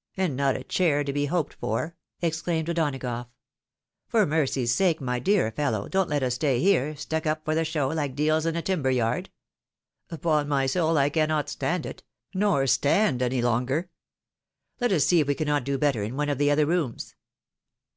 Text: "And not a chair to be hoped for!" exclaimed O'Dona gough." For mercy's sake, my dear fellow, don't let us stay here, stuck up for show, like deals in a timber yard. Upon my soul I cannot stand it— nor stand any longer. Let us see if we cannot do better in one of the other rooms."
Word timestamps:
"And 0.16 0.34
not 0.36 0.56
a 0.56 0.64
chair 0.64 1.04
to 1.04 1.12
be 1.12 1.26
hoped 1.26 1.54
for!" 1.54 1.94
exclaimed 2.20 2.68
O'Dona 2.68 2.98
gough." 2.98 3.28
For 4.08 4.26
mercy's 4.26 4.74
sake, 4.74 5.00
my 5.00 5.20
dear 5.20 5.52
fellow, 5.52 5.88
don't 5.88 6.08
let 6.08 6.24
us 6.24 6.34
stay 6.34 6.58
here, 6.58 6.96
stuck 6.96 7.26
up 7.26 7.44
for 7.44 7.64
show, 7.64 7.86
like 7.90 8.16
deals 8.16 8.44
in 8.44 8.56
a 8.56 8.62
timber 8.62 8.90
yard. 8.90 9.30
Upon 10.10 10.48
my 10.48 10.66
soul 10.66 10.98
I 10.98 11.10
cannot 11.10 11.48
stand 11.48 11.86
it— 11.86 12.02
nor 12.34 12.66
stand 12.66 13.22
any 13.22 13.40
longer. 13.40 13.88
Let 14.80 14.90
us 14.90 15.04
see 15.04 15.20
if 15.20 15.28
we 15.28 15.36
cannot 15.36 15.62
do 15.62 15.78
better 15.78 16.02
in 16.02 16.16
one 16.16 16.28
of 16.28 16.38
the 16.38 16.50
other 16.50 16.66
rooms." 16.66 17.14